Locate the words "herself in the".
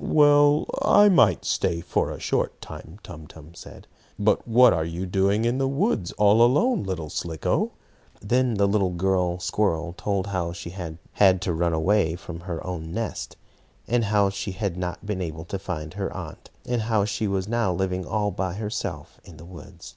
18.54-19.44